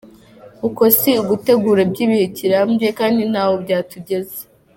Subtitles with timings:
[0.67, 4.39] Uko si ugutegura by’igihe kirambye kandi ntaho byatugeza.